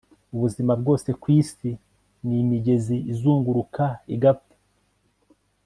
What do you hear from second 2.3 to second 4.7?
imigezi izunguruka igapfa